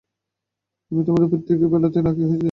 ওদের 0.91 1.29
প্রত্যেকের 1.31 1.69
বেলাতেই 1.73 2.03
নাকি 2.03 2.21
হয়েছে। 2.21 2.37